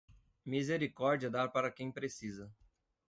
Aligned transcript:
Misericórdia 0.45 1.27
é 1.27 1.29
dar 1.29 1.49
para 1.49 1.69
quem 1.69 1.91
precisa 1.91 2.51